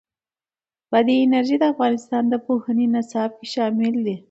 [0.91, 4.15] بادي انرژي د افغانستان د پوهنې نصاب کې شامل دي.